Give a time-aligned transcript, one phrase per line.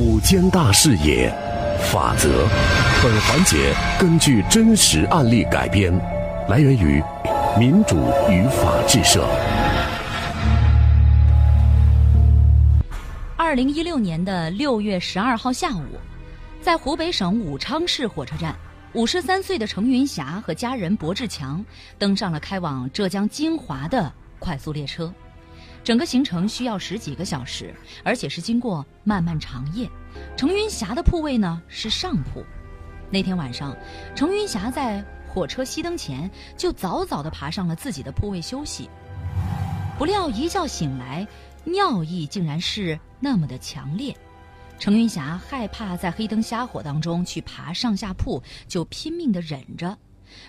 [0.00, 1.28] 五间大视野，
[1.90, 2.46] 法则。
[3.02, 5.92] 本环节根据真实案例改编，
[6.48, 7.02] 来源于
[7.58, 7.96] 民主
[8.30, 9.28] 与法治社。
[13.36, 15.82] 二零一六年的六月十二号下午，
[16.62, 18.54] 在湖北省武昌市火车站，
[18.92, 21.64] 五十三岁的程云霞和家人柏志强
[21.98, 25.12] 登上了开往浙江金华的快速列车。
[25.88, 27.74] 整个行程需要十几个小时，
[28.04, 29.88] 而且是经过漫漫长夜。
[30.36, 32.44] 程云霞的铺位呢是上铺。
[33.10, 33.74] 那天晚上，
[34.14, 38.90] 程云霞在火车熄灯前就早早地爬上了自己的铺位休息。
[39.96, 41.26] 不料一觉醒来，
[41.64, 44.14] 尿意竟然是那么的强烈。
[44.78, 49.96] 程云霞害怕在黑灯瞎火当中去爬上下铺，就拼命地忍着。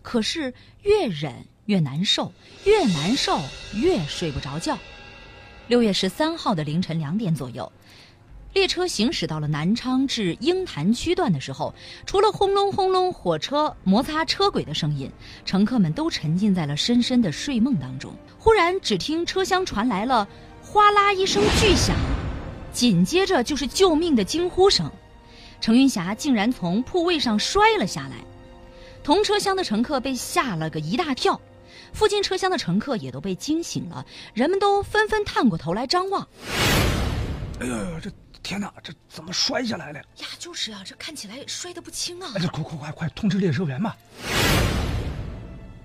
[0.00, 2.32] 可是越忍越难受，
[2.64, 3.38] 越难受
[3.74, 4.78] 越睡不着觉。
[5.68, 7.70] 六月十三号的凌晨两点左右，
[8.52, 11.74] 列车行驶到了南昌至鹰潭区段的时候，
[12.06, 15.10] 除了轰隆轰隆火车摩擦车轨的声音，
[15.44, 18.14] 乘客们都沉浸在了深深的睡梦当中。
[18.38, 20.28] 忽然，只听车厢传来了
[20.62, 21.96] 哗啦一声巨响，
[22.72, 24.88] 紧接着就是救命的惊呼声，
[25.60, 28.24] 程云霞竟然从铺位上摔了下来，
[29.02, 31.40] 同车厢的乘客被吓了个一大跳。
[31.92, 36.26] 附近车厢的乘客也都被惊醒了，人们都纷纷探过头来张望。
[37.60, 38.10] 哎呦，这
[38.42, 39.98] 天哪，这怎么摔下来了？
[39.98, 42.30] 呀，就是啊，这看起来摔得不轻啊！
[42.34, 43.96] 哎，这快快快快，通知列车员吧！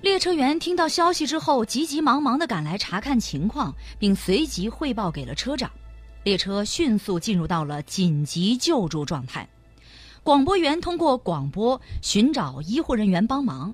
[0.00, 5.70] 列车员听到消息之后，急急忙忙地赶来查看情况，并随即汇报给了车长。
[6.24, 9.48] 列车迅速进入到了紧急救助状态，
[10.24, 13.72] 广播员通过广播寻找医护人员帮忙。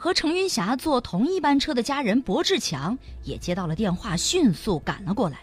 [0.00, 5.40] 和程云霞坐同一班车的家人柏志强也接到了电话，迅速赶了过来。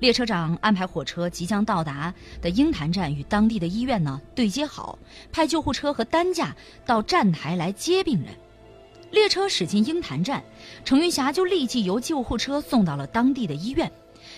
[0.00, 2.12] 列车长安排火车即将到达
[2.42, 4.98] 的鹰潭站与当地的医院呢对接好，
[5.32, 8.34] 派救护车和担架到站台来接病人。
[9.10, 10.44] 列车驶进鹰潭站，
[10.84, 13.90] 程云霞就立即由救护车送到了当地的医院。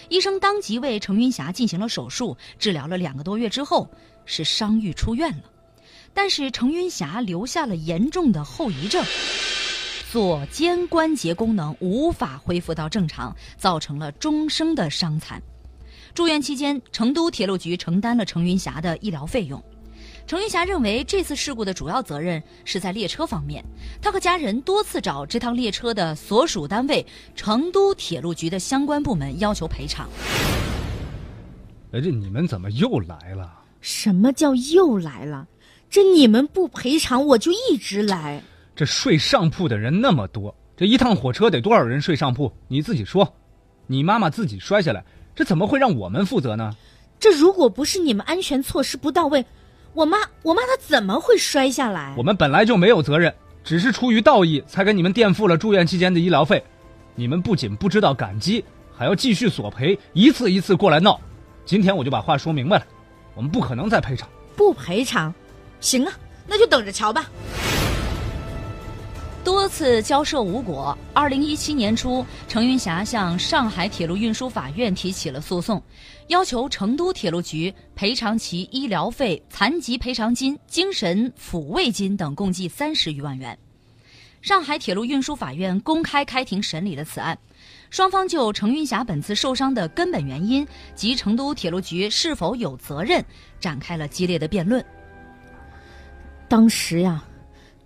[0.09, 3.91] 医生当即为程云霞进行了手术，治疗了两个多月之后，
[4.25, 5.43] 是伤愈出院了。
[6.17, 9.05] 但是程云霞留下了严重的后遗症，
[10.11, 15.41] 左肩关节功能无法恢复到正常，造成了终生的伤残。
[16.15, 19.63] 住院期间，成都铁路局承担了程云霞的医疗费用。
[20.27, 23.63] 程云霞认为这次事故的主要责任是在列车方面，
[24.01, 27.05] 他和家人多次找这趟列车的所属单位
[27.35, 30.09] 成都铁路局的相关部门要求赔偿。
[31.93, 33.53] 哎，这你们怎么又来了？
[33.83, 35.47] 什么叫又来了？
[35.89, 38.43] 这你们不赔偿，我就一直来。
[38.75, 42.53] 这睡上铺的人那么多，这一趟火车得多少人睡上铺？
[42.69, 43.35] 你自己说。
[43.87, 45.05] 你妈妈自己摔下来，
[45.35, 46.75] 这怎么会让我们负责呢？
[47.19, 49.45] 这如果不是你们安全措施不到位，
[49.95, 52.15] 我妈我妈她怎么会摔下来？
[52.19, 53.33] 我们本来就没有责任，
[53.65, 56.63] 只是出于道义才给你们垫付了住院期间的医疗费。
[57.15, 58.63] 你们不仅不知道感激，
[58.95, 61.19] 还要继续索赔，一次一次过来闹。
[61.65, 62.87] 今天我就把话说明白了，
[63.35, 64.29] 我们不可能再赔偿。
[64.57, 65.33] 不赔偿。
[65.81, 66.13] 行啊，
[66.47, 67.31] 那就等着瞧吧。
[69.45, 75.81] 多次交涉无果，二零一七年初，程云霞向上海铁路运输法院提起了诉讼，
[76.27, 83.57] 要求成都铁路局赔偿其医疗费、残疾赔偿金、精神抚慰金等共计三十余万元。
[84.43, 87.39] 上海铁路运输法院公开开庭审理了此案，
[87.89, 90.67] 双方就程云霞本次受伤的根本原因
[90.97, 93.25] 及成都铁路局是否有责任
[93.61, 94.85] 展开了激烈的辩论。
[96.49, 97.23] 当时呀，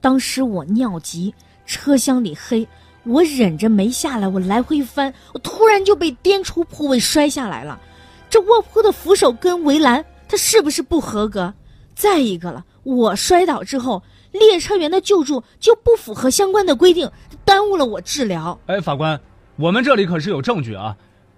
[0.01, 1.35] 当时我尿急，
[1.67, 2.67] 车厢里黑，
[3.05, 7.81] 我忍着没下来，我来回翻，我突然就被颠出铺位摔下来了。
[8.29, 11.53] 这卧铺的扶手跟围栏，它是不是不合格？
[11.95, 17.11] 再一个了，我摔倒之后，列车员的救助就不符合相关的规定，
[17.45, 18.59] 耽误了我治疗。
[18.67, 19.21] 哎，法官，
[19.57, 20.97] 我们这里可是有证据啊！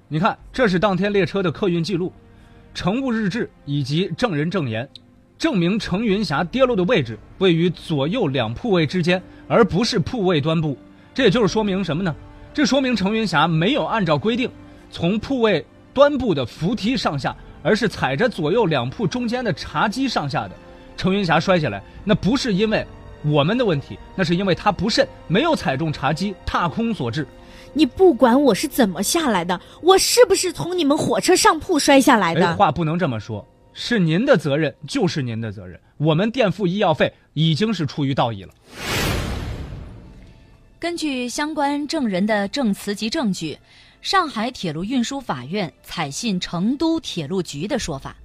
[0.09, 2.13] 你看，这是当天列车的客运记录、
[2.75, 4.89] 乘务日志以及证人证言。
[5.43, 10.79] 证明程云霞跌落的位置位于左右两铺位之间，而不是铺位端部。
[11.13, 12.15] 这也就是说明什么呢？
[12.55, 14.49] 这说明程云霞没有按照规定
[14.89, 20.53] 从铺位端部的扶梯上下，而是踩着左右两铺中间的茶几上下的。
[20.97, 22.87] 程云霞摔下来，那不是因为
[23.25, 27.27] 我们的问题，那是因为她不慎没有踩中茶几，踏空所致。
[27.73, 32.55] 你不管我是怎么下来的，我是不是从你们火车上铺摔下来的？
[32.55, 33.45] 话不能这么说。
[33.75, 35.81] 是您的责任，就是您的责任。
[35.97, 38.53] 我们垫付医药费已经是出于道义了。
[40.79, 43.57] 根据相关证人的证词及证据，
[44.01, 48.17] 上海铁路运输法院采信成都铁路局的说法，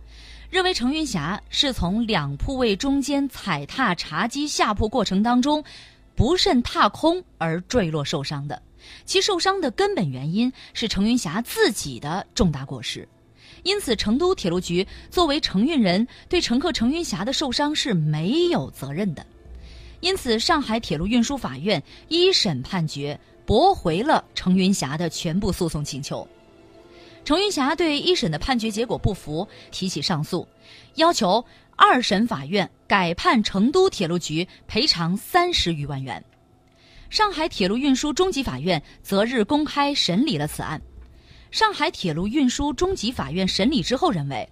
[0.49, 5.63] 认为程云霞是从两铺位中间踩踏茶几下铺过程当中
[6.15, 8.59] 不慎踏空而坠落受伤的。
[9.05, 13.07] 其受伤的根本原因是程云霞自己的重大过失，
[13.67, 19.27] 因此成都铁路局作为承运人，对乘客程云霞的受伤是没有责任的。
[19.99, 26.25] 因此，上海铁路运输法院一审判决驳回了程云霞的全部诉讼请求。
[27.25, 30.47] 程云霞对一审的判决结果不服，提起上诉，
[30.95, 31.43] 要求
[31.75, 36.23] 二审法院改判成都铁路局赔偿三十余万元。
[37.09, 40.81] 上海铁路运输中级法院择日公开审理了此案。
[41.57, 44.47] 上海铁路运输中级法院审理之后认为，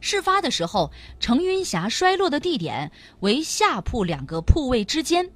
[0.00, 5.30] 事发的时候程云霞摔落的地点为下铺两个铺位之间，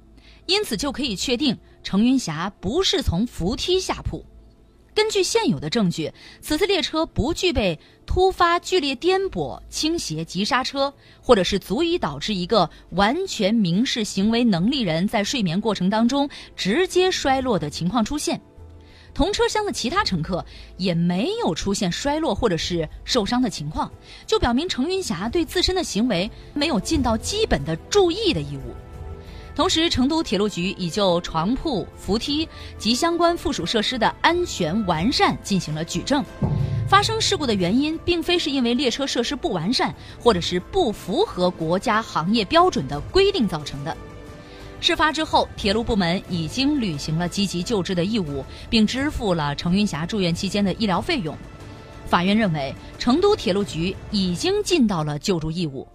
[0.45, 4.23] 因此就可以确定程云霞不是从扶梯下铺。
[4.93, 18.39] 根据现有的证据，此次列车不具备突发剧烈颠簸、倾斜、急刹车，或者是足以导致一个完全明示行为能力人在睡眠过程当中直接摔落的情况出现。
[19.17, 20.45] 同车厢的其他乘客
[20.77, 23.91] 也没有出现摔落或者是受伤的情况，
[24.27, 28.75] 就表明程云霞对自身的行为没有尽到基本的注意的义务。
[29.55, 32.47] 同时，成都铁路局已就床铺、扶梯
[32.77, 36.23] 及相关附属设施的安全完善进行了举证。
[36.87, 39.91] 发生事故的原因，并非是因为列车设施不完善，
[40.21, 43.97] 或者是不符合国家行业标准的规定造成的。
[44.79, 51.35] 事发之后，铁路部门已经履行了积极救治的义务，并支付了程云霞住院期间的医疗费用。
[52.05, 55.85] 法院认为，成都铁路局已经尽到了救助义务。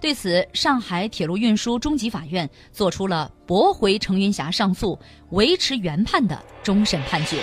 [0.00, 4.98] 对此，上海铁路运输中级法院作出了驳回程云霞上诉、
[5.30, 7.38] 维持原判的终审判决。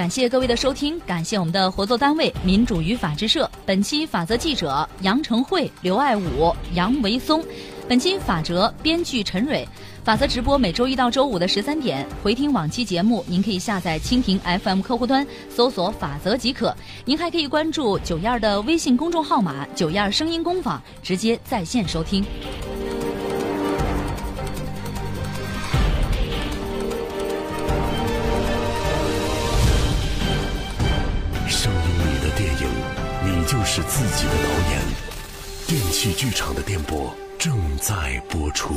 [0.00, 3.48] 感谢各位的收听，感谢我们的合作单位民主与法制社。
[3.66, 7.44] 本期法则记者杨成慧、刘爱武、杨维松。
[7.86, 9.68] 本期法则编剧陈蕊。
[10.02, 15.24] 法则直播每周一到周五的十三点，回听往期节目，您可以下载蜻蜓 FM 客户端
[15.54, 16.74] 搜索“法则”即可。
[17.04, 22.24] 您还可以关注九燕的微信公众号码“九燕声音工坊”，直接在线收听。
[33.82, 35.10] 自己的导演。
[35.66, 38.74] 电器剧场的电波正在播出。